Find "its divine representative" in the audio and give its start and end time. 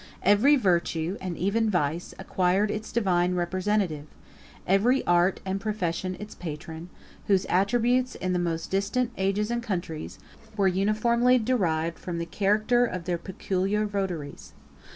2.71-4.07